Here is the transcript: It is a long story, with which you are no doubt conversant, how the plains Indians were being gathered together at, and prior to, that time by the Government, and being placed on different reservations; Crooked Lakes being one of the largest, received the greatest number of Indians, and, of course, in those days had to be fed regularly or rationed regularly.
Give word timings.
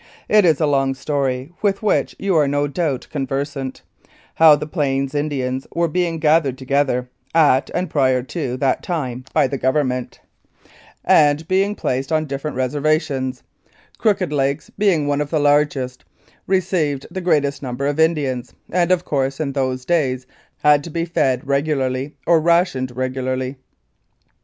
It 0.27 0.45
is 0.45 0.59
a 0.59 0.65
long 0.65 0.95
story, 0.95 1.51
with 1.61 1.83
which 1.83 2.15
you 2.17 2.35
are 2.35 2.47
no 2.47 2.65
doubt 2.65 3.05
conversant, 3.11 3.83
how 4.33 4.55
the 4.55 4.65
plains 4.65 5.13
Indians 5.13 5.67
were 5.75 5.87
being 5.87 6.17
gathered 6.17 6.57
together 6.57 7.07
at, 7.35 7.69
and 7.75 7.87
prior 7.87 8.23
to, 8.23 8.57
that 8.57 8.81
time 8.81 9.25
by 9.31 9.45
the 9.45 9.59
Government, 9.59 10.19
and 11.05 11.47
being 11.47 11.75
placed 11.75 12.11
on 12.11 12.25
different 12.25 12.57
reservations; 12.57 13.43
Crooked 13.99 14.33
Lakes 14.33 14.71
being 14.75 15.05
one 15.05 15.21
of 15.21 15.29
the 15.29 15.37
largest, 15.39 16.03
received 16.47 17.05
the 17.11 17.21
greatest 17.21 17.61
number 17.61 17.85
of 17.85 17.99
Indians, 17.99 18.55
and, 18.71 18.89
of 18.91 19.05
course, 19.05 19.39
in 19.39 19.51
those 19.53 19.85
days 19.85 20.25
had 20.63 20.83
to 20.83 20.89
be 20.89 21.05
fed 21.05 21.45
regularly 21.47 22.15
or 22.25 22.41
rationed 22.41 22.89
regularly. 22.97 23.55